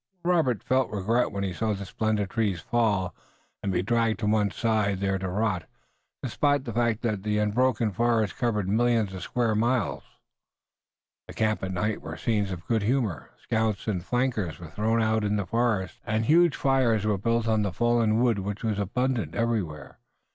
Robert 0.25 0.63
felt 0.63 0.89
regret 0.89 1.31
when 1.31 1.43
he 1.43 1.53
saw 1.53 1.73
the 1.73 1.85
splendid 1.85 2.31
trees 2.31 2.59
fall 2.59 3.13
and 3.61 3.71
be 3.71 3.83
dragged 3.83 4.19
to 4.21 4.25
one 4.25 4.49
side, 4.49 4.99
there 4.99 5.19
to 5.19 5.29
rot, 5.29 5.69
despite 6.23 6.65
the 6.65 6.73
fact 6.73 7.03
that 7.03 7.21
the 7.21 7.37
unbroken 7.37 7.91
forest 7.91 8.35
covered 8.35 8.67
millions 8.67 9.13
of 9.13 9.21
square 9.21 9.53
miles. 9.53 10.01
The 11.27 11.35
camps 11.35 11.61
at 11.65 11.71
night 11.73 12.01
were 12.01 12.17
scenes 12.17 12.49
of 12.49 12.65
good 12.65 12.81
humor. 12.81 13.29
Scouts 13.43 13.87
and 13.87 14.03
flankers 14.03 14.57
were 14.57 14.71
thrown 14.71 15.03
out 15.03 15.23
in 15.23 15.35
the 15.35 15.45
forest, 15.45 15.99
and 16.03 16.25
huge 16.25 16.55
fires 16.55 17.05
were 17.05 17.19
built 17.19 17.47
of 17.47 17.61
the 17.61 17.71
fallen 17.71 18.19
wood 18.23 18.39
which 18.39 18.63
was 18.63 18.79
abundant 18.79 19.35
everywhere. 19.35 19.99